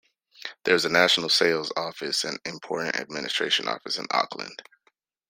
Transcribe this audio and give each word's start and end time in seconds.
There 0.63 0.73
is 0.73 0.83
a 0.83 0.89
national 0.89 1.29
sales 1.29 1.71
office 1.77 2.23
and 2.23 2.39
import 2.43 2.95
administration 2.95 3.67
office 3.67 3.99
in 3.99 4.07
Auckland. 4.09 4.63